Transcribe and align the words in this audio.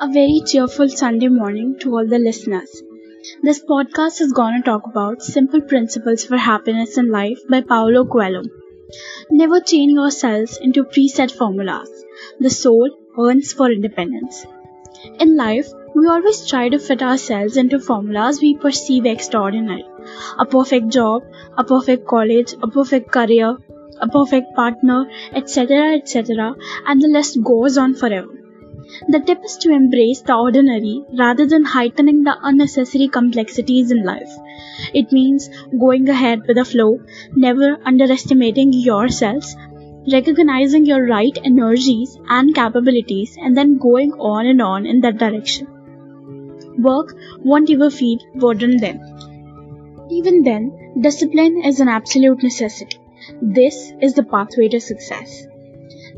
A 0.00 0.06
very 0.06 0.40
cheerful 0.46 0.88
Sunday 0.88 1.26
morning 1.26 1.76
to 1.80 1.90
all 1.96 2.06
the 2.06 2.20
listeners. 2.20 2.82
This 3.42 3.64
podcast 3.64 4.20
is 4.20 4.32
going 4.32 4.54
to 4.54 4.62
talk 4.62 4.86
about 4.86 5.22
simple 5.22 5.60
principles 5.60 6.24
for 6.24 6.36
happiness 6.36 6.96
in 6.96 7.10
life 7.10 7.40
by 7.50 7.62
Paulo 7.62 8.04
Coelho. 8.04 8.44
Never 9.28 9.60
chain 9.60 9.90
yourselves 9.90 10.56
into 10.58 10.84
preset 10.84 11.32
formulas. 11.32 11.90
The 12.38 12.48
soul 12.48 12.88
earns 13.18 13.52
for 13.52 13.72
independence. 13.72 14.46
In 15.18 15.36
life, 15.36 15.68
we 15.96 16.06
always 16.06 16.46
try 16.46 16.68
to 16.68 16.78
fit 16.78 17.02
ourselves 17.02 17.56
into 17.56 17.80
formulas 17.80 18.40
we 18.40 18.54
perceive 18.56 19.04
extraordinary. 19.04 19.84
A 20.38 20.46
perfect 20.46 20.90
job, 20.90 21.24
a 21.56 21.64
perfect 21.64 22.06
college, 22.06 22.54
a 22.62 22.68
perfect 22.68 23.10
career, 23.10 23.56
a 24.00 24.06
perfect 24.06 24.54
partner, 24.54 25.10
etc., 25.32 25.96
etc., 25.96 26.54
and 26.86 27.02
the 27.02 27.08
list 27.08 27.42
goes 27.42 27.76
on 27.76 27.94
forever. 27.94 28.28
The 29.08 29.20
tip 29.20 29.44
is 29.44 29.56
to 29.58 29.70
embrace 29.70 30.22
the 30.22 30.34
ordinary 30.34 31.04
rather 31.18 31.46
than 31.46 31.64
heightening 31.64 32.24
the 32.24 32.36
unnecessary 32.42 33.08
complexities 33.08 33.90
in 33.90 34.02
life. 34.02 34.30
It 34.94 35.12
means 35.12 35.50
going 35.78 36.08
ahead 36.08 36.46
with 36.46 36.56
the 36.56 36.64
flow, 36.64 37.00
never 37.34 37.78
underestimating 37.84 38.72
yourselves, 38.72 39.54
recognizing 40.10 40.86
your 40.86 41.06
right 41.06 41.36
energies 41.44 42.18
and 42.28 42.54
capabilities, 42.54 43.36
and 43.38 43.56
then 43.56 43.78
going 43.78 44.12
on 44.12 44.46
and 44.46 44.62
on 44.62 44.86
in 44.86 45.00
that 45.02 45.18
direction. 45.18 45.66
Work 46.78 47.14
won't 47.44 47.70
ever 47.70 47.90
feel 47.90 48.18
burden 48.36 48.78
then. 48.78 49.00
Even 50.10 50.42
then, 50.42 50.94
discipline 50.98 51.62
is 51.62 51.80
an 51.80 51.88
absolute 51.88 52.42
necessity. 52.42 52.98
This 53.42 53.92
is 54.00 54.14
the 54.14 54.22
pathway 54.22 54.68
to 54.68 54.80
success. 54.80 55.46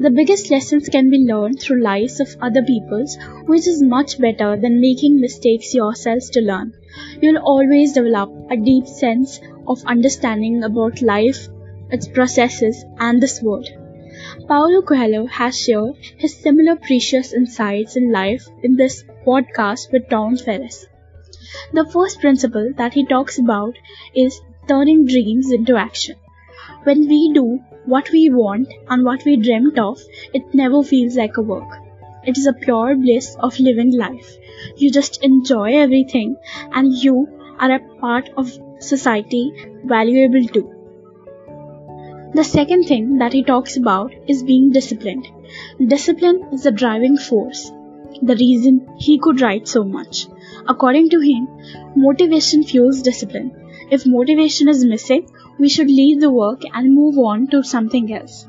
The 0.00 0.08
biggest 0.08 0.50
lessons 0.50 0.88
can 0.88 1.10
be 1.10 1.18
learned 1.18 1.60
through 1.60 1.82
lives 1.82 2.20
of 2.20 2.34
other 2.40 2.62
people's, 2.62 3.18
which 3.44 3.68
is 3.68 3.82
much 3.82 4.18
better 4.18 4.56
than 4.56 4.80
making 4.80 5.20
mistakes 5.20 5.74
yourselves 5.74 6.30
to 6.30 6.40
learn. 6.40 6.72
You'll 7.20 7.36
always 7.36 7.92
develop 7.92 8.32
a 8.50 8.56
deep 8.56 8.86
sense 8.86 9.40
of 9.68 9.84
understanding 9.84 10.64
about 10.64 11.02
life, 11.02 11.48
its 11.90 12.08
processes, 12.08 12.82
and 12.98 13.22
this 13.22 13.42
world. 13.42 13.68
Paulo 14.48 14.80
Coelho 14.80 15.26
has 15.26 15.58
shared 15.58 15.96
his 16.16 16.34
similar 16.34 16.76
precious 16.76 17.34
insights 17.34 17.94
in 17.94 18.10
life 18.10 18.48
in 18.62 18.76
this 18.76 19.04
podcast 19.26 19.92
with 19.92 20.08
Tom 20.08 20.34
Ferriss. 20.38 20.86
The 21.74 21.84
first 21.84 22.20
principle 22.20 22.72
that 22.78 22.94
he 22.94 23.04
talks 23.04 23.38
about 23.38 23.74
is 24.14 24.40
turning 24.66 25.04
dreams 25.04 25.52
into 25.52 25.76
action. 25.76 26.16
When 26.84 27.08
we 27.08 27.32
do 27.32 27.60
what 27.84 28.10
we 28.10 28.30
want 28.30 28.68
and 28.88 29.04
what 29.04 29.24
we 29.24 29.36
dreamt 29.36 29.78
of, 29.78 30.00
it 30.32 30.54
never 30.54 30.82
feels 30.82 31.16
like 31.16 31.36
a 31.36 31.42
work. 31.42 31.78
It 32.24 32.36
is 32.36 32.46
a 32.46 32.52
pure 32.52 32.96
bliss 32.96 33.36
of 33.38 33.58
living 33.58 33.96
life. 33.96 34.36
You 34.76 34.90
just 34.90 35.22
enjoy 35.24 35.76
everything 35.76 36.36
and 36.72 36.92
you 36.92 37.28
are 37.58 37.72
a 37.72 37.80
part 38.00 38.30
of 38.36 38.58
society, 38.78 39.52
valuable 39.84 40.46
too. 40.46 40.74
The 42.34 42.44
second 42.44 42.84
thing 42.84 43.18
that 43.18 43.32
he 43.32 43.42
talks 43.42 43.76
about 43.76 44.12
is 44.28 44.42
being 44.42 44.70
disciplined. 44.70 45.26
Discipline 45.84 46.48
is 46.52 46.62
the 46.62 46.70
driving 46.70 47.16
force, 47.16 47.72
the 48.22 48.36
reason 48.36 48.86
he 48.98 49.18
could 49.18 49.40
write 49.40 49.66
so 49.66 49.82
much. 49.82 50.26
According 50.68 51.10
to 51.10 51.20
him, 51.20 51.48
motivation 51.96 52.62
fuels 52.62 53.02
discipline. 53.02 53.50
If 53.90 54.06
motivation 54.06 54.68
is 54.68 54.84
missing, 54.84 55.28
we 55.60 55.68
should 55.68 55.88
leave 55.88 56.20
the 56.20 56.32
work 56.32 56.62
and 56.72 56.94
move 56.94 57.18
on 57.18 57.46
to 57.48 57.62
something 57.62 58.12
else. 58.14 58.46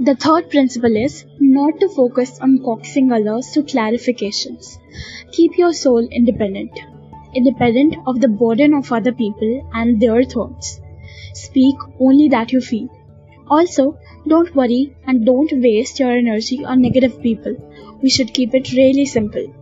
The 0.00 0.16
third 0.16 0.50
principle 0.50 0.96
is 0.96 1.24
not 1.38 1.78
to 1.80 1.88
focus 1.88 2.40
on 2.40 2.58
coaxing 2.64 3.12
others 3.12 3.50
to 3.52 3.62
clarifications. 3.62 4.78
Keep 5.30 5.58
your 5.58 5.72
soul 5.72 6.08
independent, 6.20 6.80
independent 7.34 7.96
of 8.06 8.20
the 8.20 8.28
burden 8.28 8.74
of 8.74 8.92
other 8.92 9.12
people 9.12 9.68
and 9.72 10.00
their 10.00 10.24
thoughts. 10.24 10.80
Speak 11.34 11.76
only 12.00 12.28
that 12.28 12.52
you 12.52 12.60
feel. 12.60 12.88
Also, 13.48 13.96
don't 14.26 14.54
worry 14.54 14.96
and 15.06 15.24
don't 15.24 15.52
waste 15.52 16.00
your 16.00 16.10
energy 16.10 16.64
on 16.64 16.82
negative 16.82 17.22
people. 17.22 17.56
We 18.02 18.10
should 18.10 18.34
keep 18.34 18.54
it 18.54 18.72
really 18.72 19.06
simple. 19.06 19.54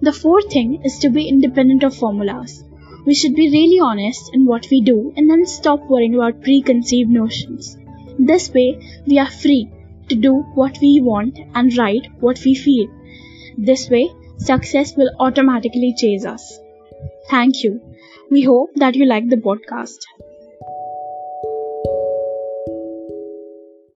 The 0.00 0.12
fourth 0.12 0.52
thing 0.52 0.82
is 0.84 0.98
to 1.00 1.08
be 1.08 1.28
independent 1.28 1.84
of 1.84 1.96
formulas. 1.96 2.64
We 3.06 3.14
should 3.14 3.34
be 3.34 3.50
really 3.50 3.80
honest 3.80 4.34
in 4.34 4.46
what 4.46 4.68
we 4.70 4.80
do 4.80 5.12
and 5.16 5.28
then 5.28 5.46
stop 5.46 5.80
worrying 5.88 6.14
about 6.14 6.42
preconceived 6.42 7.10
notions. 7.10 7.76
This 8.18 8.52
way, 8.52 8.78
we 9.06 9.18
are 9.18 9.30
free 9.30 9.70
to 10.08 10.14
do 10.14 10.34
what 10.54 10.78
we 10.80 11.00
want 11.02 11.38
and 11.54 11.76
write 11.76 12.08
what 12.20 12.42
we 12.44 12.54
feel. 12.54 12.88
This 13.58 13.90
way, 13.90 14.10
success 14.38 14.96
will 14.96 15.10
automatically 15.20 15.94
chase 15.96 16.24
us. 16.24 16.58
Thank 17.28 17.62
you. 17.62 17.80
We 18.30 18.42
hope 18.42 18.70
that 18.76 18.94
you 18.94 19.06
like 19.06 19.28
the 19.28 19.36
podcast. 19.36 19.98